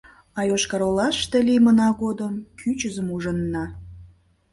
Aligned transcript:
—А 0.39 0.41
Йошкар-Олаште 0.49 1.37
лиймына 1.47 1.89
годым 2.01 2.33
кӱчызым 2.59 3.07
ужынна. 3.15 3.65